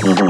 Mm-hmm. 0.00 0.28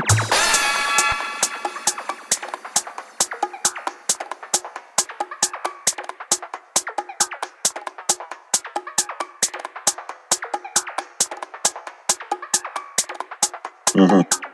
mm-hmm. 13.95 14.15
mm-hmm. 14.15 14.48